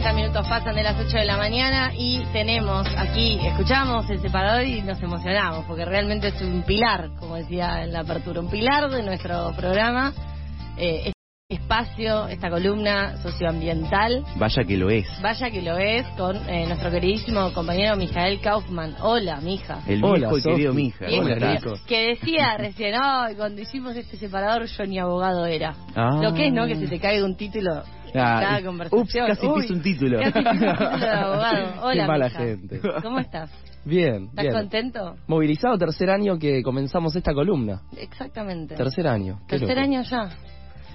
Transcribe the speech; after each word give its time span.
40 0.00 0.18
minutos 0.18 0.48
pasan 0.48 0.74
de 0.76 0.82
las 0.82 0.98
8 0.98 1.18
de 1.18 1.24
la 1.26 1.36
mañana 1.36 1.92
y 1.94 2.24
tenemos 2.32 2.86
aquí, 2.96 3.38
escuchamos 3.46 4.08
el 4.08 4.18
separador 4.22 4.64
y 4.64 4.80
nos 4.80 4.98
emocionamos 5.02 5.66
porque 5.66 5.84
realmente 5.84 6.28
es 6.28 6.40
un 6.40 6.62
pilar, 6.62 7.10
como 7.18 7.36
decía 7.36 7.82
en 7.84 7.92
la 7.92 8.00
apertura, 8.00 8.40
un 8.40 8.48
pilar 8.48 8.88
de 8.90 9.02
nuestro 9.02 9.52
programa. 9.54 10.14
Eh, 10.78 11.12
este 11.50 11.62
espacio, 11.64 12.28
esta 12.28 12.48
columna 12.48 13.18
socioambiental. 13.18 14.24
Vaya 14.36 14.64
que 14.64 14.76
lo 14.78 14.88
es. 14.88 15.06
Vaya 15.20 15.50
que 15.50 15.60
lo 15.60 15.76
es 15.76 16.06
con 16.16 16.36
eh, 16.48 16.64
nuestro 16.66 16.90
queridísimo 16.90 17.52
compañero 17.52 17.96
Mijael 17.96 18.40
Kaufman. 18.40 18.94
Hola, 19.02 19.40
mija. 19.42 19.80
El 19.86 20.02
Hola, 20.02 20.16
viejo 20.28 20.38
y 20.38 20.40
Sofi. 20.40 20.50
querido 20.54 20.72
Mija. 20.72 21.06
Viejo, 21.06 21.22
¿Cómo 21.24 21.34
estás? 21.34 21.62
rico. 21.62 21.74
Que 21.86 22.02
decía 22.08 22.54
recién, 22.58 22.94
"Ay, 23.02 23.34
cuando 23.34 23.60
hicimos 23.60 23.94
este 23.96 24.16
separador 24.16 24.64
yo 24.64 24.84
ni 24.84 24.98
abogado 24.98 25.44
era. 25.44 25.74
Ah. 25.94 26.20
Lo 26.22 26.32
que 26.32 26.46
es, 26.46 26.52
¿no? 26.54 26.66
Que 26.66 26.76
se 26.76 26.86
te 26.86 26.98
caiga 27.00 27.24
un 27.26 27.36
título 27.36 27.82
Ah, 28.14 28.60
cada 28.60 28.70
ups, 28.92 29.12
casi 29.14 29.46
Uy, 29.46 29.62
piso 29.62 29.74
un 29.74 29.82
título. 29.82 30.18
Casi 30.20 30.38
un 30.38 30.44
título 30.44 30.98
de 30.98 31.08
abogado. 31.10 31.82
Hola, 31.82 32.02
Qué 32.02 32.06
mala 32.08 32.24
mija. 32.26 32.38
gente. 32.38 32.80
¿Cómo 33.02 33.18
estás? 33.18 33.50
Bien, 33.84 34.24
¿Estás 34.24 34.44
bien. 34.44 34.54
contento? 34.54 35.16
Movilizado 35.26 35.78
tercer 35.78 36.10
año 36.10 36.38
que 36.38 36.62
comenzamos 36.62 37.14
esta 37.16 37.32
columna. 37.32 37.82
Exactamente. 37.96 38.74
Tercer 38.74 39.06
año. 39.06 39.40
Tercer 39.48 39.78
año 39.78 40.02
ya. 40.02 40.28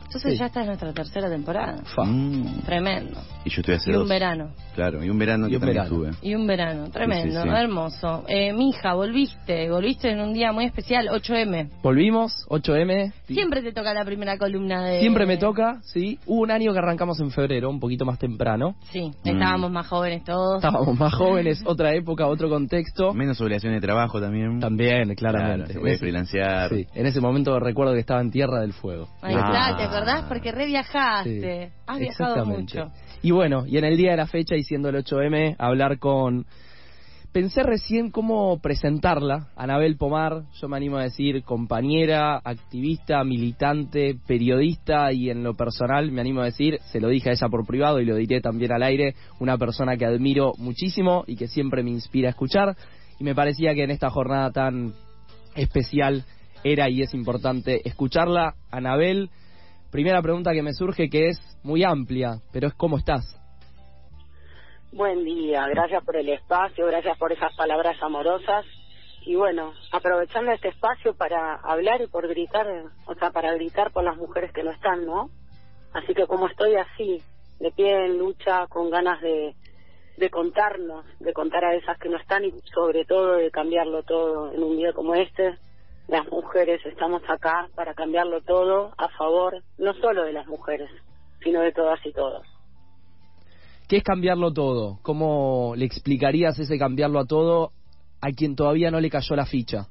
Entonces 0.05 0.34
Sí. 0.34 0.38
ya 0.38 0.45
esta 0.45 0.62
es 0.62 0.68
nuestra 0.68 0.94
tercera 0.94 1.30
temporada. 1.30 1.78
Fa. 1.95 2.03
Mm. 2.06 2.61
Tremendo. 2.66 3.20
Y 3.44 3.50
yo 3.50 3.61
estoy 3.61 3.75
hace 3.75 3.89
Y 3.89 3.94
dos. 3.94 4.03
un 4.03 4.09
verano. 4.09 4.50
Claro, 4.75 5.03
y 5.03 5.09
un 5.09 5.17
verano 5.20 5.47
Y 5.47 5.52
que 5.52 5.56
un 5.58 5.62
también 5.62 5.84
verano. 5.84 6.06
estuve. 6.12 6.28
Y 6.30 6.36
un 6.36 6.47
verano. 6.47 6.89
Tremendo. 6.89 7.42
Sí, 7.42 7.47
sí, 7.47 7.50
sí. 7.50 7.56
Hermoso. 7.56 8.23
Eh, 8.28 8.53
mija, 8.53 8.94
volviste. 8.94 9.70
Volviste 9.70 10.09
en 10.12 10.20
un 10.22 10.34
día 10.34 10.52
muy 10.52 10.66
especial, 10.66 11.08
8M. 11.09 11.70
Volvimos, 11.84 12.45
8M. 12.50 13.12
Siempre 13.28 13.62
te 13.62 13.72
toca 13.72 13.94
la 13.94 14.03
primera 14.06 14.38
columna 14.38 14.84
de... 14.86 15.00
Siempre 15.02 15.25
me 15.25 15.38
toca, 15.38 15.80
sí. 15.84 16.19
Hubo 16.25 16.42
un 16.42 16.52
año 16.52 16.72
que 16.73 16.80
arrancamos 16.80 17.19
en 17.19 17.31
febrero, 17.31 17.69
un 17.69 17.80
poquito 17.80 18.06
más 18.06 18.17
temprano. 18.19 18.75
Sí, 18.92 19.12
Mm. 19.23 19.28
estábamos 19.28 19.72
más 19.72 19.88
jóvenes 19.88 20.23
todos. 20.23 20.64
Estábamos 20.64 20.97
más 21.00 21.14
jóvenes, 21.14 21.62
otra 21.66 21.94
época, 21.94 22.28
otro 22.28 22.50
contexto. 22.50 23.14
Menos 23.14 23.40
obligación 23.42 23.73
de 23.73 23.81
trabajo 23.81 24.19
también. 24.22 24.59
También, 24.59 25.14
Claro, 25.16 25.38
claramente. 25.40 25.73
se 25.73 25.80
puede 25.80 25.92
En 25.92 25.95
ese- 25.95 26.00
freelancear. 26.00 26.69
sí, 26.69 26.88
en 26.94 27.06
ese 27.06 27.22
momento 27.22 27.59
recuerdo 27.59 27.94
que 27.94 28.00
estaba 28.00 28.22
en 28.22 28.31
Tierra 28.31 28.59
del 28.62 28.73
Fuego. 28.73 29.08
Ahí 29.22 29.36
Ah. 29.38 29.69
está, 29.72 29.78
¿te 29.78 29.94
acordás? 29.95 30.25
Porque 30.27 30.51
re 30.51 30.65
viajaste. 30.65 31.67
Sí, 31.67 31.73
Has 31.88 31.99
viajado 31.99 32.45
mucho. 32.45 32.91
Y 33.21 33.31
bueno, 33.31 33.65
y 33.65 33.77
en 33.77 33.85
el 33.85 33.97
día 33.97 34.11
de 34.11 34.17
la 34.17 34.27
fecha 34.27 34.55
y 34.55 34.63
siendo 34.63 34.89
el 34.89 35.03
8M, 35.03 35.55
hablar 35.57 35.99
con... 35.99 36.45
Pensé 37.31 37.63
recién 37.63 38.11
cómo 38.11 38.61
presentarla, 38.61 39.49
Anabel 39.57 39.97
Pomar, 39.97 40.43
yo 40.53 40.69
me 40.69 40.77
animo 40.77 40.95
a 40.95 41.03
decir 41.03 41.43
compañera, 41.43 42.38
activista, 42.38 43.25
militante, 43.25 44.16
periodista 44.25 45.11
y 45.11 45.29
en 45.29 45.43
lo 45.43 45.53
personal 45.53 46.13
me 46.13 46.21
animo 46.21 46.39
a 46.39 46.45
decir, 46.45 46.79
se 46.93 47.01
lo 47.01 47.09
dije 47.09 47.29
a 47.29 47.33
ella 47.33 47.49
por 47.49 47.66
privado 47.66 47.99
y 47.99 48.05
lo 48.05 48.16
diré 48.16 48.39
también 48.39 48.71
al 48.71 48.83
aire, 48.83 49.16
una 49.41 49.57
persona 49.57 49.97
que 49.97 50.05
admiro 50.05 50.53
muchísimo 50.59 51.25
y 51.27 51.35
que 51.35 51.49
siempre 51.49 51.83
me 51.83 51.91
inspira 51.91 52.29
a 52.29 52.31
escuchar 52.31 52.77
y 53.19 53.25
me 53.25 53.35
parecía 53.35 53.73
que 53.73 53.83
en 53.83 53.91
esta 53.91 54.09
jornada 54.09 54.51
tan 54.51 54.93
especial 55.57 56.23
era 56.63 56.89
y 56.89 57.01
es 57.01 57.13
importante 57.13 57.81
escucharla. 57.85 58.55
Anabel, 58.71 59.29
primera 59.95 60.21
pregunta 60.21 60.51
que 60.51 60.61
me 60.61 60.73
surge 60.73 61.09
que 61.09 61.29
es 61.29 61.39
muy 61.63 61.85
amplia, 61.85 62.41
pero 62.51 62.67
es 62.67 62.73
¿cómo 62.73 62.97
estás? 62.97 63.23
Buen 64.91 65.23
día, 65.23 65.66
gracias 65.69 66.03
por 66.03 66.17
el 66.17 66.28
espacio, 66.28 66.85
gracias 66.88 67.17
por 67.17 67.31
esas 67.31 67.56
palabras 67.56 67.95
amorosas. 68.01 68.66
Y 69.25 69.35
bueno, 69.35 69.72
aprovechando 69.94 70.51
este 70.51 70.67
espacio 70.67 71.16
para 71.16 71.55
hablar 71.63 72.01
y 72.01 72.07
por 72.07 72.28
gritar, 72.28 72.67
o 73.05 73.16
sea, 73.16 73.31
para 73.31 73.53
gritar 73.53 73.94
por 73.94 74.03
las 74.03 74.17
mujeres 74.17 74.51
que 74.51 74.63
no 74.63 74.72
están, 74.72 75.05
¿no? 75.05 75.29
Así 75.94 76.13
que 76.13 76.28
como 76.28 76.47
estoy 76.47 76.75
así, 76.75 77.22
de 77.61 77.72
pie 77.72 78.05
en 78.07 78.17
lucha, 78.17 78.67
con 78.67 78.89
ganas 78.89 79.22
de, 79.22 79.55
de 80.17 80.29
contarnos, 80.29 81.05
de 81.22 81.31
contar 81.31 81.63
a 81.63 81.73
esas 81.73 81.97
que 82.00 82.09
no 82.09 82.17
están 82.17 82.44
y 82.44 82.51
sobre 82.73 83.05
todo 83.05 83.38
de 83.38 83.50
cambiarlo 83.50 84.03
todo 84.03 84.51
en 84.51 84.61
un 84.61 84.75
día 84.75 84.91
como 84.91 85.16
este, 85.16 85.55
las 86.07 86.27
mujeres 86.29 86.85
estamos 86.85 87.21
acá 87.27 87.67
para 87.75 87.93
cambiarlo 87.93 88.41
todo 88.41 88.93
a 88.97 89.09
favor, 89.09 89.63
no 89.77 89.93
solo 89.95 90.23
de 90.23 90.33
las 90.33 90.47
mujeres, 90.47 90.89
sino 91.43 91.61
de 91.61 91.71
todas 91.71 91.99
y 92.05 92.11
todos. 92.11 92.45
¿Qué 93.88 93.97
es 93.97 94.03
cambiarlo 94.03 94.51
todo? 94.51 94.99
¿Cómo 95.03 95.73
le 95.75 95.85
explicarías 95.85 96.57
ese 96.57 96.77
cambiarlo 96.77 97.19
a 97.19 97.25
todo 97.25 97.71
a 98.21 98.31
quien 98.31 98.55
todavía 98.55 98.89
no 98.89 98.99
le 98.99 99.09
cayó 99.09 99.35
la 99.35 99.45
ficha? 99.45 99.88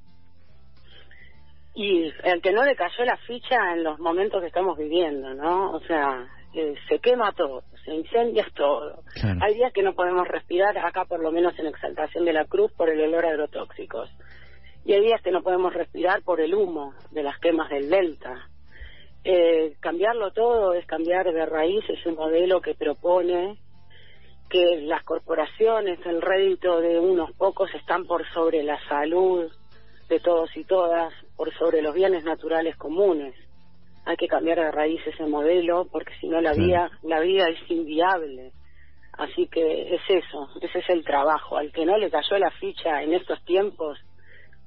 Y 1.74 2.12
el 2.22 2.40
que 2.40 2.52
no 2.52 2.64
le 2.64 2.76
cayó 2.76 3.04
la 3.04 3.16
ficha 3.18 3.72
en 3.72 3.84
los 3.84 3.98
momentos 3.98 4.40
que 4.40 4.46
estamos 4.48 4.78
viviendo, 4.78 5.34
¿no? 5.34 5.72
O 5.72 5.80
sea, 5.80 6.28
eh, 6.54 6.74
se 6.88 7.00
quema 7.00 7.32
todo, 7.32 7.62
se 7.84 7.94
incendia 7.94 8.46
todo. 8.54 9.02
Claro. 9.14 9.40
Hay 9.42 9.54
días 9.54 9.72
que 9.72 9.82
no 9.82 9.94
podemos 9.94 10.26
respirar, 10.26 10.76
acá 10.78 11.04
por 11.04 11.20
lo 11.20 11.32
menos 11.32 11.58
en 11.58 11.66
Exaltación 11.66 12.24
de 12.24 12.32
la 12.32 12.44
Cruz, 12.44 12.72
por 12.72 12.90
el 12.90 13.00
olor 13.00 13.26
a 13.26 13.30
agrotóxicos. 13.30 14.08
Y 14.84 14.92
hay 14.92 15.00
días 15.00 15.22
que 15.22 15.30
no 15.30 15.42
podemos 15.42 15.72
respirar 15.72 16.22
por 16.22 16.40
el 16.40 16.54
humo 16.54 16.94
de 17.10 17.22
las 17.22 17.38
quemas 17.38 17.70
del 17.70 17.88
delta. 17.88 18.48
Eh, 19.24 19.76
cambiarlo 19.80 20.32
todo 20.32 20.74
es 20.74 20.84
cambiar 20.86 21.32
de 21.32 21.46
raíz 21.46 21.82
ese 21.88 22.12
modelo 22.12 22.60
que 22.60 22.74
propone 22.74 23.58
que 24.50 24.82
las 24.82 25.02
corporaciones, 25.04 25.98
el 26.04 26.20
rédito 26.20 26.80
de 26.80 27.00
unos 27.00 27.32
pocos 27.32 27.74
están 27.74 28.06
por 28.06 28.28
sobre 28.32 28.62
la 28.62 28.78
salud 28.86 29.50
de 30.10 30.20
todos 30.20 30.54
y 30.54 30.64
todas, 30.64 31.14
por 31.36 31.52
sobre 31.54 31.80
los 31.80 31.94
bienes 31.94 32.24
naturales 32.24 32.76
comunes. 32.76 33.34
Hay 34.04 34.16
que 34.16 34.28
cambiar 34.28 34.58
de 34.58 34.70
raíz 34.70 35.00
ese 35.06 35.24
modelo 35.24 35.86
porque 35.90 36.12
si 36.20 36.28
no 36.28 36.42
la 36.42 36.52
vida, 36.52 36.90
la 37.02 37.20
vida 37.20 37.48
es 37.48 37.70
inviable. 37.70 38.52
Así 39.16 39.48
que 39.48 39.94
es 39.94 40.02
eso, 40.08 40.48
ese 40.60 40.80
es 40.80 40.90
el 40.90 41.04
trabajo. 41.04 41.56
Al 41.56 41.72
que 41.72 41.86
no 41.86 41.96
le 41.96 42.10
cayó 42.10 42.36
la 42.36 42.50
ficha 42.50 43.02
en 43.02 43.14
estos 43.14 43.42
tiempos, 43.46 43.98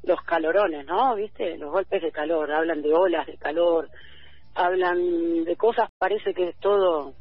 los 0.03 0.21
calorones, 0.23 0.85
¿no? 0.85 1.15
¿Viste? 1.15 1.57
Los 1.57 1.71
golpes 1.71 2.01
de 2.01 2.11
calor, 2.11 2.51
hablan 2.51 2.81
de 2.81 2.93
olas 2.93 3.25
de 3.27 3.37
calor, 3.37 3.89
hablan 4.55 5.43
de 5.43 5.55
cosas, 5.55 5.89
parece 5.97 6.33
que 6.33 6.53
todo 6.59 7.13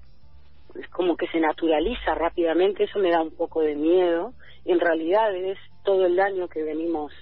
es 0.75 0.88
como 0.91 1.16
que 1.16 1.26
se 1.28 1.41
naturaliza 1.41 2.14
rápidamente, 2.14 2.84
eso 2.84 2.98
me 2.98 3.10
da 3.10 3.22
un 3.22 3.34
poco 3.34 3.62
de 3.62 3.75
miedo, 3.75 4.32
en 4.64 4.81
realidad 4.81 5.34
es 5.34 5.59
todo 5.84 6.06
el 6.06 6.16
daño 6.16 6.48
que 6.48 6.62
venimos 6.62 7.12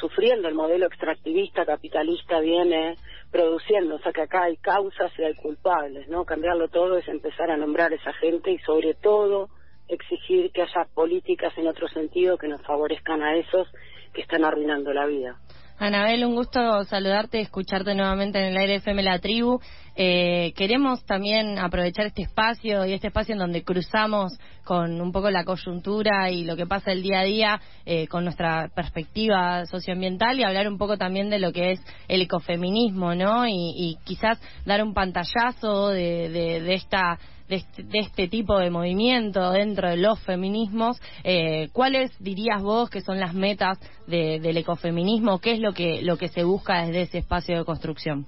sufriendo, 0.00 0.48
el 0.48 0.54
modelo 0.54 0.86
extractivista, 0.86 1.64
capitalista 1.64 2.40
viene 2.40 2.96
produciendo, 3.30 3.96
o 3.96 3.98
sea 3.98 4.12
que 4.12 4.22
acá 4.22 4.44
hay 4.44 4.56
causas 4.56 5.12
y 5.18 5.22
hay 5.22 5.34
culpables, 5.34 6.08
¿no? 6.08 6.24
Cambiarlo 6.24 6.68
todo 6.68 6.96
es 6.96 7.06
empezar 7.08 7.50
a 7.50 7.56
nombrar 7.56 7.92
a 7.92 7.96
esa 7.96 8.12
gente 8.14 8.50
y 8.50 8.58
sobre 8.58 8.94
todo 8.94 9.48
exigir 9.88 10.50
que 10.52 10.62
haya 10.62 10.86
políticas 10.94 11.56
en 11.56 11.66
otro 11.66 11.88
sentido 11.88 12.38
que 12.38 12.48
nos 12.48 12.62
favorezcan 12.62 13.22
a 13.22 13.36
esos 13.36 13.68
que 14.12 14.22
están 14.22 14.44
arruinando 14.44 14.92
la 14.92 15.06
vida. 15.06 15.38
Anabel, 15.80 16.24
un 16.24 16.34
gusto 16.34 16.82
saludarte, 16.84 17.40
escucharte 17.40 17.94
nuevamente 17.94 18.40
en 18.40 18.46
el 18.46 18.56
aire 18.56 18.76
FM 18.76 19.00
La 19.04 19.20
Tribu. 19.20 19.60
Eh, 19.94 20.52
queremos 20.56 21.04
también 21.06 21.56
aprovechar 21.56 22.06
este 22.06 22.22
espacio 22.22 22.84
y 22.84 22.94
este 22.94 23.08
espacio 23.08 23.34
en 23.34 23.38
donde 23.38 23.62
cruzamos 23.62 24.32
con 24.64 25.00
un 25.00 25.12
poco 25.12 25.30
la 25.30 25.44
coyuntura 25.44 26.30
y 26.30 26.42
lo 26.42 26.56
que 26.56 26.66
pasa 26.66 26.90
el 26.90 27.02
día 27.02 27.20
a 27.20 27.24
día 27.24 27.60
eh, 27.86 28.08
con 28.08 28.24
nuestra 28.24 28.68
perspectiva 28.74 29.66
socioambiental 29.66 30.40
y 30.40 30.42
hablar 30.42 30.66
un 30.66 30.78
poco 30.78 30.96
también 30.96 31.30
de 31.30 31.38
lo 31.38 31.52
que 31.52 31.72
es 31.72 31.80
el 32.08 32.22
ecofeminismo, 32.22 33.14
¿no? 33.14 33.46
Y, 33.46 33.72
y 33.76 33.98
quizás 34.04 34.40
dar 34.66 34.82
un 34.82 34.94
pantallazo 34.94 35.90
de, 35.90 36.28
de, 36.28 36.60
de 36.60 36.74
esta 36.74 37.20
de 37.48 37.56
este, 37.56 37.82
de 37.82 37.98
este 38.00 38.28
tipo 38.28 38.58
de 38.58 38.70
movimiento 38.70 39.50
dentro 39.52 39.88
de 39.88 39.96
los 39.96 40.20
feminismos, 40.24 41.00
eh, 41.24 41.68
¿cuáles 41.72 42.10
dirías 42.22 42.62
vos 42.62 42.90
que 42.90 43.00
son 43.00 43.18
las 43.18 43.34
metas 43.34 43.78
de- 44.06 44.38
del 44.40 44.56
ecofeminismo? 44.58 45.40
¿Qué 45.40 45.52
es 45.52 45.60
lo 45.60 45.72
que, 45.72 46.02
lo 46.02 46.16
que 46.16 46.28
se 46.28 46.44
busca 46.44 46.84
desde 46.84 47.02
ese 47.02 47.18
espacio 47.18 47.58
de 47.58 47.64
construcción? 47.64 48.26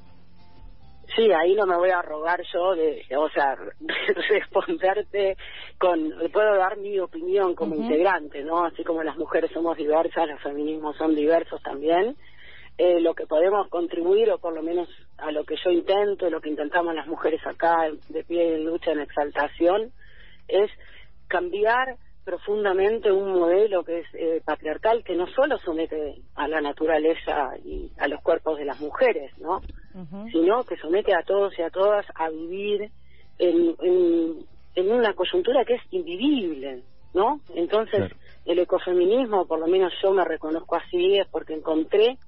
Sí, 1.16 1.28
ahí 1.32 1.54
no 1.54 1.66
me 1.66 1.76
voy 1.76 1.90
a 1.90 1.98
arrogar 1.98 2.40
yo 2.52 2.74
de, 2.76 3.02
o 3.16 3.28
sea, 3.30 3.56
responderte 4.30 5.36
con, 5.78 5.98
puedo 6.32 6.56
dar 6.56 6.76
mi 6.78 6.98
opinión 7.00 7.54
como 7.56 7.74
integrante, 7.74 8.44
¿no? 8.44 8.64
Así 8.64 8.84
como 8.84 9.02
las 9.02 9.16
mujeres 9.18 9.50
somos 9.52 9.76
diversas, 9.76 10.28
los 10.28 10.40
feminismos 10.40 10.96
son 10.96 11.14
diversos 11.14 11.60
también. 11.62 12.16
Eh, 12.78 13.00
lo 13.00 13.14
que 13.14 13.26
podemos 13.26 13.68
contribuir, 13.68 14.30
o 14.30 14.38
por 14.38 14.54
lo 14.54 14.62
menos 14.62 14.88
a 15.22 15.30
lo 15.32 15.44
que 15.44 15.56
yo 15.64 15.70
intento, 15.70 16.30
lo 16.30 16.40
que 16.40 16.48
intentamos 16.48 16.94
las 16.94 17.06
mujeres 17.06 17.40
acá 17.46 17.90
de 18.08 18.24
pie 18.24 18.56
en 18.56 18.64
lucha, 18.64 18.92
en 18.92 19.00
exaltación, 19.00 19.92
es 20.48 20.70
cambiar 21.28 21.96
profundamente 22.24 23.10
un 23.10 23.32
modelo 23.32 23.82
que 23.82 24.00
es 24.00 24.06
eh, 24.14 24.42
patriarcal 24.44 25.02
que 25.02 25.16
no 25.16 25.26
solo 25.28 25.58
somete 25.58 26.16
a 26.34 26.48
la 26.48 26.60
naturaleza 26.60 27.56
y 27.64 27.90
a 27.98 28.08
los 28.08 28.20
cuerpos 28.20 28.58
de 28.58 28.66
las 28.66 28.80
mujeres, 28.80 29.36
¿no? 29.38 29.60
Sino 30.30 30.62
que 30.64 30.76
somete 30.76 31.12
a 31.14 31.24
todos 31.24 31.58
y 31.58 31.62
a 31.62 31.70
todas 31.70 32.06
a 32.14 32.28
vivir 32.30 32.90
en, 33.38 33.74
en, 33.82 34.46
en 34.74 34.92
una 34.92 35.14
coyuntura 35.14 35.64
que 35.64 35.74
es 35.74 35.82
invivible, 35.90 36.82
¿no? 37.14 37.40
Entonces, 37.54 38.12
el 38.44 38.58
ecofeminismo, 38.58 39.46
por 39.46 39.58
lo 39.58 39.66
menos 39.66 39.92
yo 40.02 40.12
me 40.12 40.24
reconozco 40.24 40.76
así, 40.76 41.16
es 41.18 41.26
porque 41.28 41.54
encontré 41.54 42.18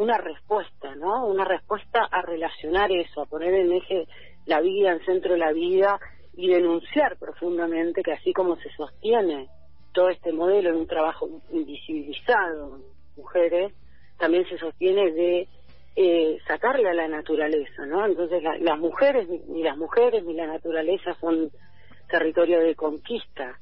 una 0.00 0.16
respuesta, 0.16 0.94
¿no? 0.94 1.26
Una 1.26 1.44
respuesta 1.44 2.08
a 2.10 2.22
relacionar 2.22 2.90
eso, 2.90 3.20
a 3.20 3.26
poner 3.26 3.52
en 3.52 3.72
eje 3.72 4.06
la 4.46 4.60
vida, 4.62 4.92
en 4.92 5.04
centro 5.04 5.32
de 5.32 5.38
la 5.38 5.52
vida 5.52 6.00
y 6.34 6.48
denunciar 6.48 7.18
profundamente 7.18 8.02
que 8.02 8.12
así 8.12 8.32
como 8.32 8.56
se 8.56 8.70
sostiene 8.70 9.48
todo 9.92 10.08
este 10.08 10.32
modelo 10.32 10.70
en 10.70 10.76
un 10.76 10.86
trabajo 10.86 11.28
invisibilizado, 11.52 12.80
mujeres, 13.14 13.74
también 14.18 14.48
se 14.48 14.56
sostiene 14.56 15.12
de 15.12 15.48
eh, 15.96 16.38
sacarle 16.46 16.88
a 16.88 16.94
la 16.94 17.06
naturaleza, 17.06 17.84
¿no? 17.84 18.06
Entonces 18.06 18.42
las 18.60 18.78
mujeres, 18.78 19.28
ni 19.48 19.62
las 19.62 19.76
mujeres 19.76 20.24
ni 20.24 20.32
la 20.32 20.46
naturaleza 20.46 21.14
son 21.20 21.50
territorio 22.08 22.60
de 22.60 22.74
conquista. 22.74 23.58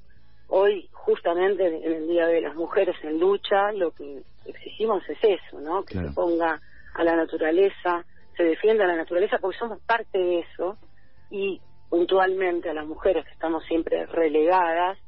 Hoy, 0.49 0.89
justamente 0.93 1.67
en 1.67 1.93
el 1.93 2.09
Día 2.09 2.27
de 2.27 2.41
las 2.41 2.55
Mujeres 2.55 2.97
en 3.03 3.21
Lucha, 3.21 3.71
lo 3.73 3.91
que 3.93 4.23
exigimos 4.47 5.03
es 5.09 5.19
eso, 5.23 5.61
¿no? 5.61 5.85
Que 5.85 5.95
se 5.95 6.11
ponga 6.13 6.61
a 6.95 7.05
la 7.05 7.17
naturaleza, 7.17 8.05
se 8.37 8.45
defienda 8.45 8.85
a 8.85 8.89
la 8.89 8.97
naturaleza, 8.97 9.39
porque 9.39 9.59
somos 9.59 9.79
parte 9.81 10.19
de 10.19 10.41
eso, 10.41 10.79
y 11.31 11.61
puntualmente 11.91 12.71
a 12.71 12.75
las 12.75 12.87
mujeres 12.87 13.25
que 13.25 13.33
estamos 13.33 13.63
siempre 13.65 14.07
relegadas, 14.07 14.99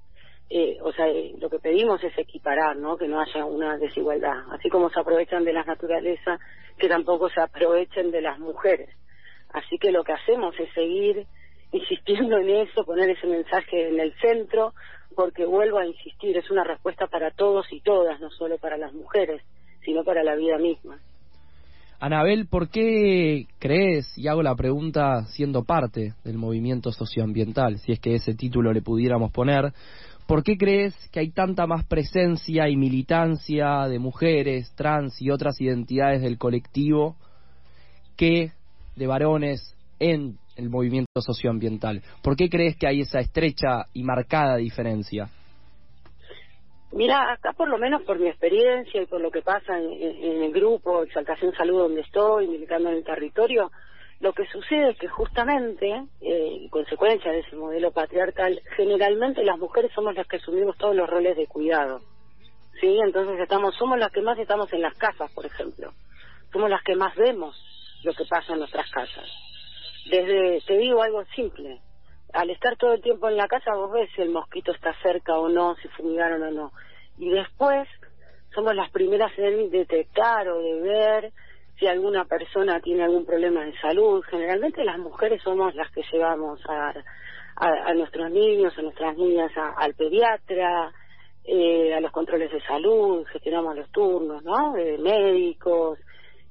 eh, 0.51 0.79
o 0.83 0.93
sea, 0.93 1.09
eh, 1.09 1.35
lo 1.39 1.49
que 1.49 1.59
pedimos 1.59 2.03
es 2.03 2.17
equiparar, 2.19 2.77
¿no? 2.77 2.97
Que 2.97 3.07
no 3.07 3.21
haya 3.21 3.45
una 3.45 3.79
desigualdad. 3.79 4.53
Así 4.53 4.69
como 4.69 4.91
se 4.91 5.01
aprovechan 5.01 5.45
de 5.45 5.53
la 5.53 5.63
naturaleza, 5.63 6.39
que 6.77 6.89
tampoco 6.89 7.29
se 7.31 7.41
aprovechen 7.41 8.11
de 8.11 8.21
las 8.21 8.39
mujeres. 8.39 8.91
Así 9.53 9.79
que 9.79 9.93
lo 9.93 10.03
que 10.03 10.13
hacemos 10.13 10.59
es 10.59 10.73
seguir 10.75 11.27
insistiendo 11.73 12.37
en 12.39 12.51
eso, 12.51 12.85
poner 12.85 13.11
ese 13.11 13.27
mensaje 13.29 13.89
en 13.89 14.01
el 14.01 14.13
centro, 14.21 14.75
porque 15.15 15.45
vuelvo 15.45 15.79
a 15.79 15.87
insistir, 15.87 16.37
es 16.37 16.51
una 16.51 16.65
respuesta 16.65 17.07
para 17.07 17.31
todos 17.31 17.67
y 17.73 17.81
todas, 17.81 18.21
no 18.21 18.31
solo 18.31 18.59
para 18.59 18.77
las 18.77 18.93
mujeres, 18.93 19.43
sino 19.85 20.05
para 20.05 20.23
la 20.23 20.35
vida 20.35 20.59
misma. 20.59 20.99
Anabel, 21.99 22.47
¿por 22.47 22.71
qué 22.71 23.47
crees, 23.59 24.17
y 24.17 24.27
hago 24.27 24.43
la 24.43 24.55
pregunta 24.55 25.25
siendo 25.27 25.65
parte 25.65 26.15
del 26.25 26.39
movimiento 26.39 26.93
socioambiental, 26.93 27.79
si 27.79 27.93
es 27.93 28.01
que 28.01 28.15
ese 28.15 28.35
título 28.35 28.73
le 28.73 28.81
pudiéramos 28.81 29.31
poner, 29.33 29.75
¿por 30.27 30.43
qué 30.43 30.57
crees 30.57 30.95
que 31.13 31.21
hay 31.21 31.31
tanta 31.31 31.67
más 31.67 31.85
presencia 31.85 32.71
y 32.71 32.77
militancia 32.77 33.87
de 33.87 33.99
mujeres, 33.99 34.73
trans 34.77 35.21
y 35.21 35.31
otras 35.31 35.61
identidades 35.61 36.23
del 36.23 36.39
colectivo 36.39 37.17
que 38.17 38.53
de 38.97 39.07
varones 39.07 39.77
en 39.99 40.39
el 40.61 40.71
movimiento 40.71 41.21
socioambiental? 41.21 42.03
¿Por 42.23 42.37
qué 42.37 42.49
crees 42.49 42.77
que 42.77 42.87
hay 42.87 43.01
esa 43.01 43.21
estrecha 43.21 43.87
y 43.93 44.03
marcada 44.03 44.57
diferencia? 44.57 45.29
Mira, 46.93 47.33
acá 47.33 47.53
por 47.53 47.69
lo 47.69 47.79
menos 47.79 48.03
por 48.03 48.19
mi 48.19 48.29
experiencia 48.29 49.01
y 49.01 49.07
por 49.07 49.21
lo 49.21 49.31
que 49.31 49.43
pasa 49.43 49.79
en, 49.79 50.43
el 50.43 50.53
grupo 50.53 51.05
Exaltación 51.05 51.53
Salud 51.55 51.79
donde 51.79 52.01
estoy, 52.01 52.49
militando 52.49 52.89
en 52.89 52.97
el 52.97 53.05
territorio, 53.05 53.71
lo 54.19 54.33
que 54.33 54.45
sucede 54.47 54.91
es 54.91 54.99
que 54.99 55.09
justamente, 55.09 55.89
eh, 56.21 56.57
en 56.63 56.69
consecuencia 56.69 57.31
de 57.31 57.41
ese 57.41 57.57
modelo 57.57 57.93
patriarcal, 57.93 58.61
generalmente 58.77 59.45
las 59.45 59.59
mujeres 59.59 59.93
somos 59.95 60.15
las 60.15 60.27
que 60.27 60.37
asumimos 60.37 60.77
todos 60.77 60.97
los 60.97 61.09
roles 61.09 61.37
de 61.37 61.47
cuidado. 61.47 62.01
¿Sí? 62.81 62.99
Entonces 63.05 63.39
estamos, 63.41 63.75
somos 63.77 63.99
las 63.99 64.11
que 64.11 64.23
más 64.23 64.39
estamos 64.39 64.73
en 64.73 64.83
las 64.83 64.95
casas, 64.95 65.31
por 65.33 65.47
ejemplo. 65.47 65.93
Somos 66.53 66.69
las 66.69 66.83
que 66.83 66.97
más 66.97 67.15
vemos 67.15 67.57
lo 68.03 68.13
que 68.15 68.25
pasa 68.25 68.53
en 68.53 68.59
nuestras 68.59 68.91
casas. 68.91 69.29
Desde, 70.07 70.61
te 70.67 70.79
digo 70.79 71.03
algo 71.03 71.25
simple, 71.35 71.81
al 72.33 72.51
estar 72.51 72.77
todo 72.77 72.93
el 72.95 73.03
tiempo 73.03 73.29
en 73.29 73.37
la 73.37 73.49
casa 73.49 73.75
vos 73.75 73.93
ves 73.93 74.09
si 74.15 74.23
el 74.23 74.31
mosquito 74.31 74.73
está 74.73 74.95
cerca 75.03 75.39
o 75.39 75.49
no, 75.49 75.75
si 75.77 75.89
fumigaron 75.89 76.43
o 76.43 76.51
no. 76.51 76.73
Y 77.19 77.31
después 77.31 77.89
somos 78.55 78.75
las 78.75 78.91
primeras 78.91 79.33
en 79.39 79.71
detectar 79.71 80.49
o 80.49 80.59
de 80.59 80.81
ver 80.81 81.33
si 81.79 81.87
alguna 81.87 82.25
persona 82.25 82.81
tiene 82.81 83.05
algún 83.05 83.27
problema 83.27 83.65
de 83.65 83.79
salud. 83.81 84.23
Generalmente 84.29 84.85
las 84.85 84.99
mujeres 84.99 85.43
somos 85.43 85.75
las 85.75 85.91
que 85.93 86.03
llevamos 86.13 86.61
a, 86.69 86.95
a, 87.57 87.95
nuestros 87.95 88.31
niños, 88.31 88.77
a 88.77 88.83
nuestras 88.83 89.17
niñas 89.17 89.51
al 89.57 89.95
pediatra, 89.95 90.93
eh, 91.45 91.95
a 91.95 92.01
los 92.01 92.13
controles 92.13 92.51
de 92.53 92.61
salud, 92.63 93.25
gestionamos 93.27 93.77
los 93.77 93.91
turnos, 93.91 94.43
¿no? 94.45 94.73
De 94.73 94.99
médicos. 94.99 95.99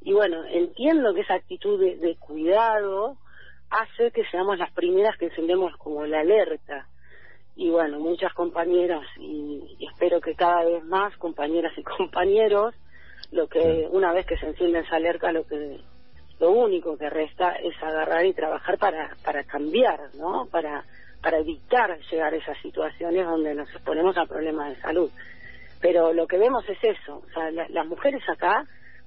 Y 0.02 0.14
bueno, 0.14 0.44
entiendo 0.46 1.14
que 1.14 1.22
esa 1.22 1.36
actitud 1.36 1.80
de 1.80 2.16
cuidado 2.18 3.18
hace 3.70 4.12
que 4.12 4.26
seamos 4.26 4.58
las 4.58 4.72
primeras 4.72 5.18
que 5.18 5.26
encendemos 5.26 5.76
como 5.78 6.06
la 6.06 6.22
alerta. 6.22 6.88
Y 7.56 7.70
bueno, 7.70 8.00
muchas 8.00 8.34
compañeras 8.34 9.06
y, 9.18 9.78
espero 9.92 10.22
que 10.22 10.36
cada 10.36 10.64
vez 10.64 10.84
más 10.86 11.16
compañeras 11.18 11.74
y 11.78 11.84
compañeros, 11.98 12.74
lo 13.32 13.48
que 13.48 13.88
una 13.92 14.14
vez 14.14 14.26
que 14.26 14.38
se 14.38 14.48
enciende 14.48 14.80
esa 14.80 14.96
alerta, 14.96 15.32
lo 15.32 15.46
que 15.46 15.80
lo 16.40 16.52
único 16.52 16.98
que 16.98 17.10
resta 17.10 17.52
es 17.56 17.76
agarrar 17.84 18.26
y 18.26 18.34
trabajar 18.34 18.78
para 18.78 19.16
para 19.26 19.44
cambiar, 19.44 20.00
¿no? 20.16 20.48
Para 20.50 20.86
para 21.22 21.40
evitar 21.40 22.00
llegar 22.10 22.34
a 22.34 22.38
esas 22.38 22.58
situaciones 22.62 23.26
donde 23.26 23.54
nos 23.54 23.70
exponemos 23.72 24.18
a 24.18 24.26
problemas 24.26 24.70
de 24.70 24.82
salud. 24.82 25.12
Pero 25.82 26.14
lo 26.14 26.28
que 26.28 26.38
vemos 26.38 26.64
es 26.70 26.78
eso, 26.82 27.18
o 27.18 27.30
sea, 27.34 27.52
las 27.52 27.86
mujeres 27.88 28.24
acá 28.30 28.66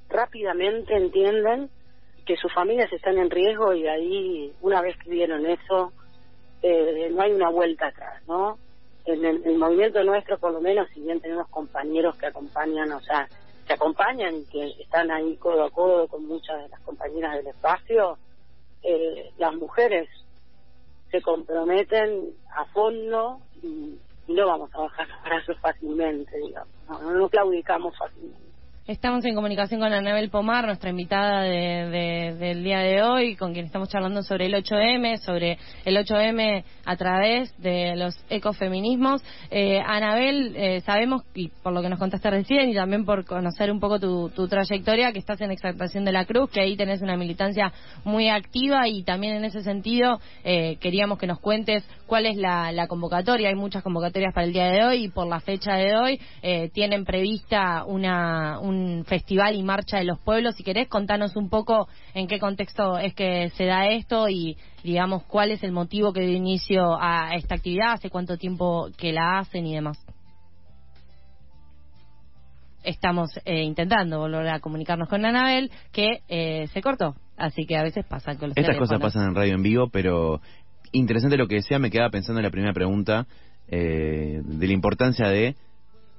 rápidamente 0.08 0.94
entienden 0.94 1.70
que 2.24 2.36
sus 2.36 2.52
familias 2.52 2.92
están 2.92 3.19
en 3.19 3.30
riesgo 3.30 3.72
y 3.74 3.86
ahí, 3.86 4.52
una 4.60 4.80
vez 4.80 4.96
que 4.98 5.10
vieron 5.10 5.46
eso, 5.46 5.92
eh, 6.62 7.10
no 7.12 7.22
hay 7.22 7.32
una 7.32 7.50
vuelta 7.50 7.88
atrás, 7.88 8.22
¿no? 8.26 8.58
En 9.04 9.24
el, 9.24 9.58
movimiento 9.58 10.02
nuestro, 10.04 10.38
por 10.38 10.52
lo 10.52 10.60
menos, 10.60 10.88
si 10.94 11.00
bien 11.00 11.20
tenemos 11.20 11.48
compañeros 11.48 12.16
que 12.16 12.26
acompañan, 12.26 12.92
o 12.92 13.00
sea, 13.00 13.28
que 13.66 13.72
acompañan 13.72 14.36
y 14.36 14.44
que 14.44 14.66
están 14.80 15.10
ahí 15.10 15.36
codo 15.38 15.64
a 15.64 15.70
codo 15.70 16.06
con 16.06 16.24
muchas 16.26 16.62
de 16.62 16.69
las 16.69 16.80
compañeras 16.82 17.34
del 17.34 17.48
espacio, 17.48 18.16
eh, 18.84 19.32
las 19.38 19.54
mujeres 19.54 20.08
se 21.10 21.20
comprometen 21.20 22.30
a 22.54 22.64
fondo 22.66 23.40
y, 23.62 23.98
no 24.28 24.46
vamos 24.46 24.70
a 24.72 24.82
bajar 24.82 25.08
los 25.08 25.22
brazos 25.24 25.58
fácilmente, 25.58 26.38
digamos, 26.38 26.72
no, 26.88 27.10
no 27.10 27.28
claudicamos 27.28 27.98
fácilmente. 27.98 28.51
Estamos 28.88 29.25
en 29.25 29.37
comunicación 29.37 29.81
con 29.81 29.93
Anabel 29.93 30.29
Pomar, 30.29 30.67
nuestra 30.67 30.90
invitada 30.90 31.43
de, 31.43 32.34
del 32.37 32.64
día 32.64 32.81
de 32.81 33.00
hoy, 33.00 33.37
con 33.37 33.52
quien 33.52 33.67
estamos 33.67 33.89
charlando 33.89 34.24
sobre 34.24 34.46
el 34.46 34.55
8M, 34.55 35.19
sobre 35.19 35.56
el 35.84 35.96
8M 35.96 36.65
a 36.84 36.96
través 36.96 37.56
de 37.58 37.94
los 37.94 38.17
ecofeminismos. 38.29 39.22
Eh, 39.53 39.81
Anabel, 39.86 40.56
eh, 40.56 40.81
sabemos, 40.81 41.22
y 41.32 41.46
por 41.62 41.72
lo 41.72 41.81
que 41.81 41.91
nos 41.91 42.01
contaste 42.01 42.29
recién, 42.29 42.70
y 42.70 42.74
también 42.74 43.05
por 43.05 43.24
conocer 43.24 43.70
un 43.70 43.79
poco 43.79 44.01
tu, 44.01 44.48
trayectoria, 44.48 45.12
que 45.12 45.20
estás 45.20 45.41
en 45.43 45.53
Exaltación 45.53 46.05
de 46.05 46.10
la 46.10 46.24
Cruz, 46.24 46.51
que 46.51 46.60
ahí 46.60 46.77
tenés 46.77 47.03
una 47.03 47.17
militancia 47.17 47.72
muy 48.03 48.31
activa, 48.31 48.89
y 48.89 49.05
también 49.05 49.36
en 49.36 49.44
ese 49.44 49.62
sentido 49.62 50.19
eh, 50.43 50.77
queríamos 50.81 51.20
que 51.20 51.29
nos 51.29 51.39
cuentes 51.39 51.84
cuál 52.08 52.27
es 52.27 52.36
la, 52.36 52.89
convocatoria. 52.89 53.48
Hay 53.48 53.55
muchas 53.55 53.84
convocatorias 53.84 54.34
para 54.34 54.44
el 54.44 54.53
día 54.53 54.67
de 54.72 54.84
hoy, 54.84 55.05
y 55.05 55.08
por 55.08 55.29
la 55.29 55.39
fecha 55.39 55.77
de 55.77 55.94
hoy 55.94 56.20
eh, 56.43 56.69
tienen 56.74 57.05
prevista 57.05 57.84
una 57.86 58.58
un 58.72 59.05
festival 59.05 59.55
y 59.55 59.62
marcha 59.62 59.98
de 59.98 60.05
los 60.05 60.19
pueblos. 60.19 60.55
Si 60.56 60.64
querés, 60.64 60.88
contanos 60.88 61.36
un 61.36 61.48
poco 61.48 61.88
en 62.14 62.26
qué 62.26 62.38
contexto 62.38 62.98
es 62.98 63.14
que 63.14 63.50
se 63.50 63.64
da 63.67 63.86
esto 63.86 64.29
y, 64.29 64.56
digamos, 64.82 65.22
cuál 65.24 65.50
es 65.50 65.62
el 65.62 65.72
motivo 65.72 66.12
que 66.12 66.22
dio 66.22 66.36
inicio 66.36 66.96
a 67.00 67.34
esta 67.34 67.55
actividad, 67.55 67.93
hace 67.93 68.10
cuánto 68.10 68.36
tiempo 68.36 68.88
que 68.96 69.12
la 69.12 69.38
hacen 69.38 69.67
y 69.67 69.74
demás. 69.74 69.98
Estamos 72.82 73.31
eh, 73.44 73.62
intentando 73.62 74.19
volver 74.19 74.48
a 74.48 74.60
comunicarnos 74.60 75.08
con 75.08 75.24
Anabel, 75.24 75.70
que 75.93 76.22
eh, 76.29 76.67
se 76.72 76.82
cortó. 76.82 77.14
Así 77.36 77.64
que 77.67 77.76
a 77.76 77.82
veces 77.82 78.05
pasan 78.05 78.36
con 78.36 78.48
los 78.48 78.56
Estas 78.56 78.76
cosas 78.76 79.00
pasan 79.00 79.29
en 79.29 79.34
radio 79.34 79.55
en 79.55 79.62
vivo, 79.62 79.88
pero 79.88 80.41
interesante 80.91 81.36
lo 81.36 81.46
que 81.46 81.56
decía. 81.56 81.79
Me 81.79 81.91
quedaba 81.91 82.10
pensando 82.10 82.41
en 82.41 82.44
la 82.44 82.50
primera 82.50 82.72
pregunta 82.72 83.26
eh, 83.69 84.41
de 84.44 84.67
la 84.67 84.72
importancia 84.72 85.29
de 85.29 85.55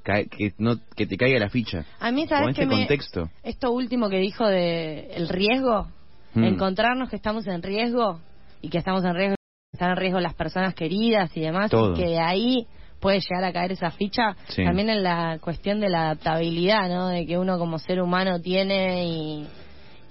que, 0.04 0.54
no, 0.58 0.78
que 0.96 1.06
te 1.06 1.18
caiga 1.18 1.40
la 1.40 1.50
ficha. 1.50 1.86
A 2.00 2.12
mí, 2.12 2.28
¿sabes 2.28 2.50
este 2.50 2.68
contexto. 2.68 3.30
Esto 3.44 3.72
último 3.72 4.10
que 4.10 4.18
dijo 4.18 4.46
de 4.48 5.12
el 5.16 5.30
riesgo, 5.30 5.88
hmm. 6.34 6.44
encontrarnos 6.44 7.10
que 7.10 7.16
estamos 7.16 7.48
en 7.48 7.64
riesgo 7.64 8.20
y 8.62 8.70
que 8.70 8.78
estamos 8.78 9.04
en 9.06 9.16
riesgo, 9.16 9.36
están 9.72 9.92
en 9.92 9.98
riesgo 9.98 10.20
las 10.20 10.34
personas 10.34 10.76
queridas 10.76 11.36
y 11.36 11.42
demás, 11.42 11.72
y 11.72 11.94
que 11.96 12.08
de 12.10 12.20
ahí 12.20 12.68
puede 13.00 13.20
llegar 13.20 13.44
a 13.44 13.52
caer 13.52 13.74
esa 13.74 13.92
ficha, 13.92 14.36
también 14.56 14.90
en 14.90 15.04
la 15.04 15.38
cuestión 15.40 15.82
de 15.82 15.90
la 15.90 16.06
adaptabilidad, 16.06 16.88
¿no? 16.88 17.10
De 17.10 17.26
que 17.26 17.38
uno 17.38 17.58
como 17.58 17.78
ser 17.78 18.02
humano 18.02 18.40
tiene 18.40 19.06
y, 19.06 19.48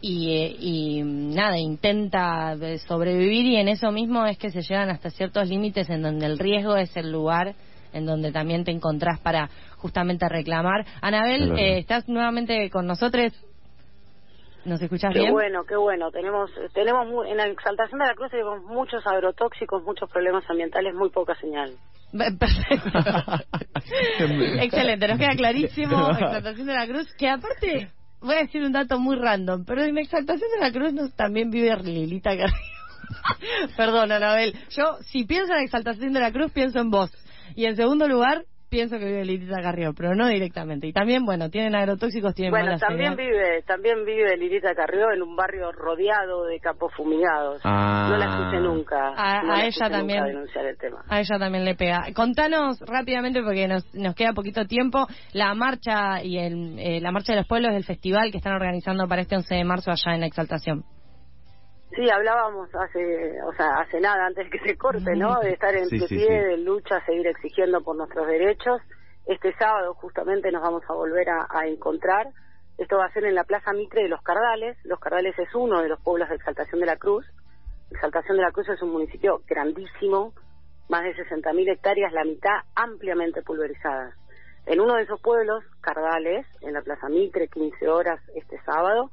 y, 0.03 0.57
y, 0.61 1.03
nada, 1.03 1.59
intenta 1.59 2.55
sobrevivir 2.87 3.47
y 3.47 3.57
en 3.57 3.69
eso 3.69 3.91
mismo 3.93 4.27
es 4.27 4.37
que 4.37 4.51
se 4.51 4.61
llegan 4.61 4.91
hasta 4.91 5.09
ciertos 5.09 5.49
límites 5.49 5.89
en 5.89 6.03
donde 6.03 6.27
el 6.27 6.39
riesgo 6.39 6.77
es 6.77 6.95
el 6.97 7.11
lugar 7.11 7.55
en 7.93 8.07
donde 8.07 8.33
también 8.33 8.65
te 8.65 8.71
encontrás 8.71 9.19
para 9.21 9.49
justamente 9.79 10.29
reclamar. 10.29 10.85
Anabel, 11.01 11.47
Claro. 11.47 11.57
eh, 11.59 11.79
estás 11.79 12.09
nuevamente 12.09 12.71
con 12.71 12.87
nosotros. 12.87 13.33
¿Nos 14.65 14.81
escuchás 14.81 15.13
Qué 15.13 15.19
bien? 15.21 15.33
bueno, 15.33 15.65
qué 15.65 15.75
bueno. 15.77 16.11
Tenemos, 16.13 16.49
tenemos 16.73 17.09
mu- 17.09 17.25
en 17.25 17.37
la 17.37 17.47
exaltación 17.49 17.99
de 17.99 18.07
la 18.07 18.15
cruz 18.15 18.31
tenemos 18.31 18.63
muchos 18.63 19.05
agrotóxicos, 19.07 19.83
muchos 19.83 20.09
problemas 20.11 20.45
ambientales, 20.49 20.95
muy 20.95 21.11
poca 21.11 21.35
señal. 21.41 21.73
Perfecto. 22.13 22.99
Excelente, 24.61 25.09
nos 25.09 25.19
queda 25.19 25.35
clarísimo. 25.37 26.11
Exaltación 26.19 26.67
de 26.67 26.75
la 26.75 26.87
Cruz, 26.87 27.13
que 27.17 27.29
aparte, 27.29 27.91
voy 28.21 28.37
a 28.37 28.39
decir 28.41 28.63
un 28.63 28.73
dato 28.73 28.99
muy 28.99 29.17
random, 29.17 29.65
pero 29.65 29.83
en 29.83 29.99
Exaltación 29.99 30.49
de 30.55 30.61
la 30.61 30.71
Cruz 30.73 30.93
nos, 30.93 31.13
también 31.15 31.51
vive 31.51 31.75
Lilita 31.83 32.31
Carrillo. 32.37 32.57
Perdón, 33.77 34.13
Anabel. 34.13 34.55
Yo, 34.71 34.99
si 35.03 35.25
pienso 35.25 35.55
en 35.55 35.65
Exaltación 35.65 36.13
de 36.13 36.21
la 36.21 36.33
Cruz, 36.33 36.53
pienso 36.53 36.79
en 36.81 36.91
vos. 36.91 37.11
Y 37.55 37.67
en 37.67 37.77
segundo 37.77 38.09
lugar, 38.09 38.45
pienso 38.71 38.99
que 38.99 39.05
vive 39.05 39.25
Lilita 39.27 39.61
Carrillo, 39.61 39.93
pero 39.95 40.15
no 40.15 40.29
directamente. 40.29 40.87
Y 40.87 40.95
también, 40.95 41.27
bueno, 41.27 41.51
tienen 41.51 41.75
agrotóxicos, 41.75 42.35
tienen 42.35 42.53
Bueno, 42.53 42.67
mala 42.69 42.79
también 42.79 43.15
señal. 43.17 43.31
vive, 43.31 43.63
también 43.65 44.05
vive 44.07 44.35
Lilita 44.39 44.75
Carrió 44.75 45.13
en 45.13 45.21
un 45.21 45.37
barrio 45.37 45.71
rodeado 45.73 46.45
de 46.47 46.59
campos 46.59 46.91
fumigados. 46.97 47.61
Ah. 47.65 48.07
No 48.11 48.17
la 48.17 48.25
escuché 48.25 48.61
nunca. 48.61 49.13
A- 49.15 49.43
no 49.43 49.53
a 49.53 49.57
la 49.59 49.65
ella 49.67 49.87
nunca 49.89 49.99
también. 49.99 50.25
denunciar 50.25 50.65
el 50.65 50.79
tema. 50.79 51.05
A 51.07 51.21
ella 51.21 51.39
también 51.39 51.67
le 51.67 51.75
pega. 51.75 52.01
Contanos 52.15 52.81
rápidamente, 52.81 53.43
porque 53.43 53.69
nos, 53.69 53.85
nos 53.95 54.15
queda 54.15 54.33
poquito 54.33 54.65
tiempo, 54.65 55.07
la 55.35 55.53
marcha 55.55 56.23
y 56.23 56.39
el, 56.39 56.79
eh, 56.79 57.01
la 57.03 57.13
marcha 57.13 57.33
de 57.35 57.41
los 57.41 57.47
pueblos 57.47 57.73
del 57.75 57.85
festival 57.85 58.31
que 58.31 58.39
están 58.39 58.55
organizando 58.55 59.07
para 59.07 59.21
este 59.21 59.37
11 59.37 59.55
de 59.55 59.65
marzo 59.65 59.91
allá 59.91 60.15
en 60.15 60.21
la 60.21 60.27
Exaltación. 60.29 60.83
Sí, 61.95 62.09
hablábamos 62.11 62.75
hace, 62.75 63.43
o 63.43 63.53
sea, 63.55 63.81
hace 63.81 64.01
nada 64.01 64.27
antes 64.27 64.49
que 64.51 64.59
se 64.61 64.77
corte, 64.79 65.15
¿no? 65.15 65.39
De 65.41 65.51
estar 65.53 65.75
en 65.75 65.87
Sí, 65.87 65.99
pie, 65.99 66.09
sí, 66.09 66.19
sí. 66.19 66.27
de 66.29 66.57
lucha, 66.59 67.05
seguir 67.05 67.27
exigiendo 67.27 67.83
por 67.83 67.97
nuestros 67.97 68.27
derechos. 68.27 68.81
Este 69.27 69.55
sábado 69.57 69.95
justamente 69.95 70.51
nos 70.51 70.63
vamos 70.63 70.83
a 70.89 70.95
volver 70.95 71.29
a, 71.29 71.47
a 71.51 71.67
encontrar. 71.67 72.29
Esto 72.79 72.97
va 72.97 73.05
a 73.07 73.13
ser 73.13 73.25
en 73.27 73.35
la 73.35 73.45
Plaza 73.45 73.73
Mitre 73.73 74.03
de 74.03 74.09
Los 74.09 74.23
Cardales. 74.23 74.77
Los 74.85 74.99
Cardales 75.01 75.39
es 75.39 75.55
uno 75.55 75.83
de 75.83 75.89
los 75.91 76.01
pueblos 76.03 76.29
de 76.31 76.37
Exaltación 76.37 76.81
de 76.81 76.87
la 76.87 76.97
Cruz. 76.97 77.27
Exaltación 77.91 78.39
de 78.39 78.43
la 78.43 78.53
Cruz 78.53 78.69
es 78.71 78.81
un 78.81 78.91
municipio 78.91 79.43
grandísimo, 79.47 80.33
más 80.89 81.03
de 81.05 81.15
60.000 81.15 81.73
hectáreas, 81.73 82.13
la 82.13 82.25
mitad 82.25 82.61
ampliamente 82.75 83.43
pulverizadas. 83.43 84.15
En 84.65 84.81
uno 84.81 84.95
de 84.95 85.03
esos 85.03 85.21
pueblos, 85.21 85.63
Cardales, 85.83 86.47
en 86.63 86.73
la 86.73 86.81
Plaza 86.81 87.09
Mitre, 87.11 87.49
15 87.49 87.89
horas 87.89 88.21
este 88.35 88.59
sábado, 88.65 89.11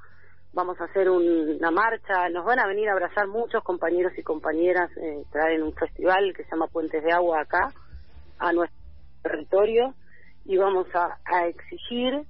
vamos 0.53 0.79
a 0.81 0.85
hacer 0.85 1.09
un- 1.09 1.57
una 1.59 1.71
marcha, 1.71 2.27
nos 2.29 2.43
van 2.45 2.59
a 2.59 2.67
venir 2.67 2.89
a 2.89 2.93
abrazar 2.93 3.27
muchos 3.27 3.63
compañeros 3.63 4.13
y 4.17 4.23
compañeras, 4.23 4.89
eh, 4.97 5.23
traen 5.31 5.63
un 5.63 5.73
festival 5.73 6.33
que 6.35 6.43
se 6.43 6.51
llama 6.51 6.67
Puentes 6.67 7.03
de 7.03 7.11
Agua 7.11 7.41
acá, 7.41 7.71
a 8.39 8.51
nuestro 8.53 8.77
territorio, 9.23 9.93
y 10.45 10.57
vamos 10.57 10.87
a, 10.95 11.17
a 11.25 11.45
exigir 11.47 12.23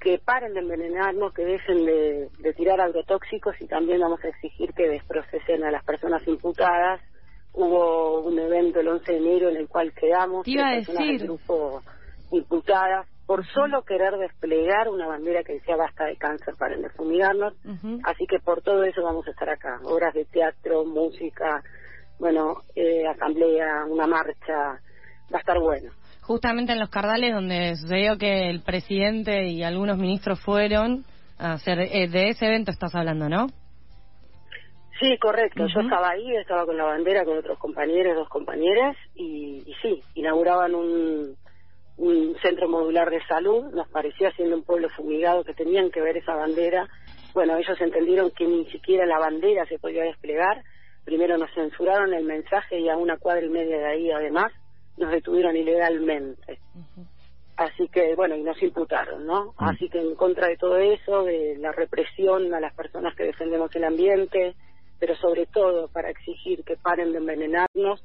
que 0.00 0.18
paren 0.18 0.52
de 0.52 0.60
envenenarnos, 0.60 1.32
que 1.32 1.44
dejen 1.44 1.86
de, 1.86 2.28
de 2.38 2.52
tirar 2.52 2.80
agrotóxicos 2.80 3.58
y 3.60 3.66
también 3.66 4.00
vamos 4.00 4.22
a 4.22 4.28
exigir 4.28 4.72
que 4.74 4.88
desprocesen 4.88 5.64
a 5.64 5.70
las 5.70 5.82
personas 5.84 6.26
imputadas. 6.28 7.00
Hubo 7.54 8.20
un 8.20 8.38
evento 8.38 8.80
el 8.80 8.88
11 8.88 9.12
de 9.12 9.18
enero 9.18 9.48
en 9.48 9.56
el 9.56 9.68
cual 9.68 9.92
quedamos 9.94 10.44
Te 10.44 10.50
iba 10.50 10.68
a 10.68 10.72
tres 10.74 10.86
personas 10.86 11.06
decir. 11.08 11.18
del 11.20 11.28
grupo 11.28 11.82
imputadas 12.32 13.06
por 13.26 13.46
solo 13.46 13.82
querer 13.82 14.16
desplegar 14.18 14.88
una 14.88 15.06
bandera 15.06 15.42
que 15.42 15.54
decía 15.54 15.76
basta 15.76 16.04
de 16.04 16.16
cáncer, 16.16 16.54
fumigarnos. 16.96 17.54
Ujú. 17.64 18.00
Así 18.04 18.26
que 18.26 18.38
por 18.38 18.62
todo 18.62 18.84
eso 18.84 19.02
vamos 19.02 19.26
a 19.26 19.30
estar 19.30 19.48
acá. 19.48 19.80
Obras 19.84 20.12
de 20.14 20.24
teatro, 20.26 20.84
música, 20.84 21.62
bueno, 22.18 22.56
eh, 22.76 23.06
asamblea, 23.06 23.84
una 23.88 24.06
marcha. 24.06 24.78
Va 25.32 25.38
a 25.38 25.40
estar 25.40 25.58
bueno. 25.58 25.90
Justamente 26.20 26.72
en 26.72 26.80
los 26.80 26.90
Cardales, 26.90 27.34
donde 27.34 27.76
sucedió 27.76 28.18
que 28.18 28.50
el 28.50 28.62
presidente 28.62 29.48
y 29.48 29.62
algunos 29.62 29.96
ministros 29.96 30.40
fueron 30.40 31.04
a 31.38 31.52
hacer. 31.54 31.78
eh, 31.80 32.08
de 32.08 32.28
ese 32.28 32.46
evento 32.46 32.70
estás 32.70 32.94
hablando, 32.94 33.28
¿no? 33.28 33.46
Sí, 35.00 35.18
correcto. 35.18 35.66
Yo 35.66 35.80
estaba 35.80 36.10
ahí, 36.10 36.36
estaba 36.36 36.64
con 36.66 36.76
la 36.76 36.84
bandera, 36.84 37.24
con 37.24 37.38
otros 37.38 37.58
compañeros, 37.58 38.14
dos 38.16 38.28
compañeras, 38.28 38.96
y, 39.14 39.64
y 39.66 39.74
sí, 39.82 40.00
inauguraban 40.14 40.74
un, 40.74 41.36
un 41.96 42.36
centro 42.42 42.68
modular 42.68 43.10
de 43.10 43.24
salud. 43.26 43.72
Nos 43.72 43.88
parecía, 43.88 44.30
siendo 44.32 44.56
un 44.56 44.64
pueblo 44.64 44.88
fumigado, 44.90 45.44
que 45.44 45.54
tenían 45.54 45.90
que 45.90 46.00
ver 46.00 46.16
esa 46.16 46.34
bandera. 46.34 46.88
Bueno, 47.32 47.56
ellos 47.56 47.80
entendieron 47.80 48.30
que 48.30 48.46
ni 48.46 48.66
siquiera 48.70 49.06
la 49.06 49.18
bandera 49.18 49.66
se 49.66 49.78
podía 49.78 50.04
desplegar. 50.04 50.62
Primero 51.04 51.36
nos 51.36 51.52
censuraron 51.54 52.14
el 52.14 52.24
mensaje 52.24 52.78
y 52.80 52.88
a 52.88 52.96
una 52.96 53.18
cuadra 53.18 53.44
y 53.44 53.50
media 53.50 53.78
de 53.78 53.86
ahí, 53.86 54.10
además, 54.10 54.52
nos 54.96 55.10
detuvieron 55.10 55.56
ilegalmente. 55.56 56.58
Así 57.56 57.88
que, 57.88 58.14
bueno, 58.16 58.34
y 58.34 58.42
nos 58.42 58.60
imputaron, 58.62 59.26
¿no? 59.26 59.52
Mm. 59.58 59.64
Así 59.64 59.88
que 59.88 59.98
en 59.98 60.16
contra 60.16 60.48
de 60.48 60.56
todo 60.56 60.76
eso, 60.76 61.22
de 61.24 61.56
la 61.58 61.72
represión 61.72 62.52
a 62.52 62.60
las 62.60 62.74
personas 62.74 63.14
que 63.14 63.24
defendemos 63.24 63.74
el 63.76 63.84
ambiente, 63.84 64.54
pero 64.98 65.14
sobre 65.16 65.46
todo 65.46 65.88
para 65.88 66.10
exigir 66.10 66.64
que 66.64 66.76
paren 66.76 67.12
de 67.12 67.18
envenenarnos, 67.18 68.02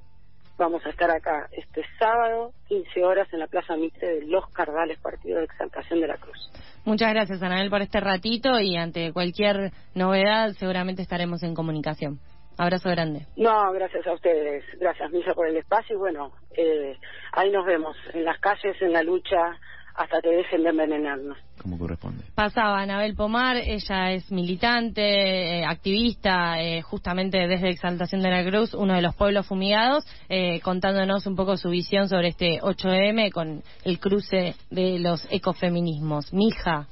vamos 0.59 0.85
a 0.85 0.89
estar 0.89 1.09
acá 1.09 1.47
este 1.53 1.83
sábado, 1.97 2.51
15 2.67 3.03
horas, 3.03 3.27
en 3.33 3.39
la 3.39 3.47
Plaza 3.47 3.75
Mitre 3.77 4.19
de 4.19 4.25
Los 4.25 4.47
Cardales, 4.51 4.99
partido 4.99 5.39
de 5.39 5.45
Exaltación 5.45 6.01
de 6.01 6.07
la 6.07 6.17
Cruz. 6.17 6.51
Muchas 6.85 7.13
gracias, 7.13 7.41
Anabel, 7.41 7.69
por 7.69 7.81
este 7.81 7.99
ratito 7.99 8.59
y 8.59 8.75
ante 8.75 9.13
cualquier 9.13 9.71
novedad 9.95 10.51
seguramente 10.51 11.01
estaremos 11.01 11.41
en 11.43 11.55
comunicación. 11.55 12.19
Abrazo 12.57 12.89
grande. 12.89 13.25
No, 13.37 13.71
gracias 13.71 14.05
a 14.05 14.11
ustedes, 14.11 14.65
gracias 14.79 15.09
Misa 15.11 15.33
por 15.33 15.47
el 15.47 15.55
espacio 15.55 15.95
y 15.95 15.99
bueno, 15.99 16.33
eh, 16.51 16.97
ahí 17.31 17.49
nos 17.51 17.65
vemos, 17.65 17.95
en 18.13 18.25
las 18.25 18.37
calles, 18.39 18.75
en 18.81 18.91
la 18.91 19.01
lucha, 19.01 19.57
hasta 19.99 20.21
que 20.21 20.29
dejen 20.29 20.63
de 20.63 20.69
envenenarnos. 20.69 21.37
Como 21.61 21.77
corresponde. 21.77 22.23
Pasaba 22.33 22.79
Anabel 22.79 23.15
Pomar, 23.15 23.57
ella 23.57 24.13
es 24.13 24.31
militante, 24.31 25.59
eh, 25.59 25.65
activista, 25.65 26.61
eh, 26.61 26.81
justamente 26.81 27.37
desde 27.49 27.69
Exaltación 27.69 28.21
de 28.21 28.29
la 28.29 28.45
Cruz, 28.45 28.73
uno 28.73 28.93
de 28.93 29.01
los 29.01 29.13
pueblos 29.13 29.45
fumigados, 29.45 30.05
eh, 30.29 30.61
contándonos 30.61 31.27
un 31.27 31.35
poco 31.35 31.57
su 31.57 31.69
visión 31.69 32.07
sobre 32.07 32.29
este 32.29 32.61
8M 32.61 33.29
con 33.29 33.61
el 33.83 33.99
cruce 33.99 34.55
de 34.71 34.99
los 34.99 35.27
ecofeminismos. 35.29 36.31
Mija, 36.31 36.87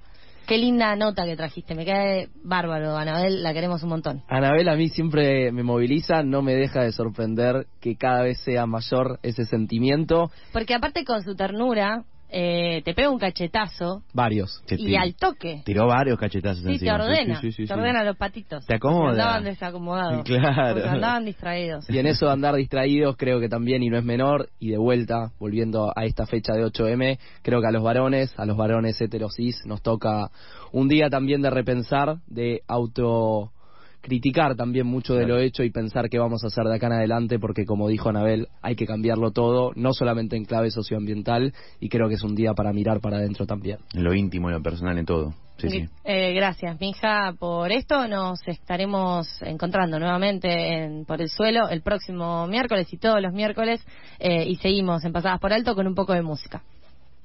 qué 0.45 0.57
linda 0.57 0.93
nota 0.97 1.23
que 1.23 1.37
trajiste, 1.37 1.75
me 1.75 1.85
cae 1.85 2.27
bárbaro, 2.43 2.97
Anabel, 2.97 3.41
la 3.41 3.53
queremos 3.53 3.83
un 3.83 3.89
montón. 3.89 4.23
Anabel 4.27 4.67
a 4.67 4.75
mí 4.75 4.89
siempre 4.89 5.53
me 5.53 5.63
moviliza, 5.63 6.23
no 6.23 6.41
me 6.41 6.55
deja 6.55 6.81
de 6.81 6.91
sorprender 6.91 7.67
que 7.79 7.95
cada 7.95 8.23
vez 8.23 8.41
sea 8.41 8.65
mayor 8.65 9.17
ese 9.23 9.45
sentimiento. 9.45 10.29
Porque 10.51 10.73
aparte 10.73 11.05
con 11.05 11.23
su 11.23 11.35
ternura, 11.35 12.03
eh, 12.29 12.81
te 12.83 12.93
pega 12.93 13.09
un 13.09 13.19
cachetazo 13.19 14.03
Varios. 14.13 14.61
Te 14.65 14.75
y 14.79 14.95
al 14.95 15.15
toque. 15.15 15.61
Tiró 15.65 15.87
varios 15.87 16.19
cachetazos 16.19 16.59
Sí, 16.59 16.65
te 16.65 16.73
encima. 16.73 16.95
ordena, 16.95 17.41
Sí, 17.41 17.51
sí, 17.51 17.63
sí, 17.63 17.67
te 17.67 17.73
ordena 17.73 18.03
los 18.03 18.17
patitos. 18.17 18.65
Te 18.65 18.75
acomoda. 18.75 19.11
Andaban 19.11 19.43
desacomodados. 19.45 20.23
Claro. 20.27 20.73
Porque 20.75 20.89
andaban 20.89 21.25
distraídos. 21.25 21.89
Y 21.89 21.97
en 21.99 22.07
eso 22.07 22.25
de 22.25 22.33
andar 22.33 22.55
distraídos 22.55 23.15
creo 23.17 23.39
que 23.39 23.47
también, 23.47 23.81
y 23.83 23.89
no 23.89 23.97
es 23.97 24.03
menor, 24.03 24.49
y 24.59 24.69
de 24.69 24.77
vuelta, 24.77 25.31
volviendo 25.39 25.91
a 25.95 26.05
esta 26.05 26.25
fecha 26.25 26.53
de 26.53 26.65
8M, 26.65 27.17
creo 27.41 27.61
que 27.61 27.67
a 27.67 27.71
los 27.71 27.83
varones, 27.83 28.33
a 28.37 28.45
los 28.45 28.57
varones 28.57 28.99
heterosis, 28.99 29.65
nos 29.65 29.81
toca 29.81 30.29
un 30.71 30.87
día 30.87 31.09
también 31.09 31.41
de 31.41 31.49
repensar, 31.49 32.17
de 32.27 32.61
auto 32.67 33.51
criticar 34.01 34.55
también 34.55 34.87
mucho 34.87 35.15
de 35.15 35.27
lo 35.27 35.37
hecho 35.37 35.63
y 35.63 35.71
pensar 35.71 36.09
qué 36.09 36.19
vamos 36.19 36.43
a 36.43 36.47
hacer 36.47 36.65
de 36.65 36.75
acá 36.75 36.87
en 36.87 36.93
adelante 36.93 37.39
porque 37.39 37.65
como 37.65 37.87
dijo 37.87 38.09
Anabel 38.09 38.47
hay 38.61 38.75
que 38.75 38.85
cambiarlo 38.85 39.31
todo 39.31 39.71
no 39.75 39.93
solamente 39.93 40.35
en 40.37 40.45
clave 40.45 40.71
socioambiental 40.71 41.53
y 41.79 41.89
creo 41.89 42.07
que 42.07 42.15
es 42.15 42.23
un 42.23 42.35
día 42.35 42.53
para 42.53 42.71
mirar 42.73 43.01
para 43.01 43.17
adentro 43.17 43.45
también 43.45 43.79
En 43.93 44.03
lo 44.03 44.13
íntimo, 44.13 44.49
en 44.49 44.55
lo 44.55 44.61
personal, 44.61 44.97
en 44.97 45.05
todo. 45.05 45.33
Sí, 45.57 45.69
sí. 45.69 45.85
Eh, 46.03 46.33
gracias, 46.33 46.79
Mija, 46.79 47.33
por 47.37 47.71
esto. 47.71 48.07
Nos 48.07 48.39
estaremos 48.47 49.27
encontrando 49.41 49.97
nuevamente 49.97 50.83
en, 50.83 51.03
por 51.05 51.19
el 51.19 51.29
suelo 51.29 51.67
el 51.69 51.81
próximo 51.81 52.45
miércoles 52.45 52.87
y 52.93 52.97
todos 52.97 53.19
los 53.21 53.33
miércoles. 53.33 53.83
eh, 54.19 54.45
y 54.47 54.55
seguimos 54.57 55.03
en 55.03 55.13
Pasadas 55.13 55.39
por 55.39 55.53
Alto 55.53 55.73
con 55.73 55.87
un 55.87 55.95
poco 55.95 56.13
de 56.13 56.21
música. 56.21 56.61